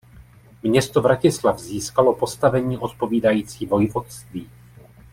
[0.63, 4.49] Město Vratislav získalo postavení odpovídající vojvodství.